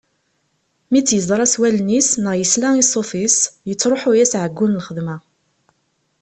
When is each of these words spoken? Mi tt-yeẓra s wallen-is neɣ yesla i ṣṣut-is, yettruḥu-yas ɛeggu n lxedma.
Mi 0.91 0.99
tt-yeẓra 1.01 1.45
s 1.47 1.55
wallen-is 1.59 2.09
neɣ 2.23 2.33
yesla 2.37 2.69
i 2.81 2.83
ṣṣut-is, 2.89 3.37
yettruḥu-yas 3.67 4.33
ɛeggu 4.43 4.65
n 4.67 4.77
lxedma. 4.79 5.17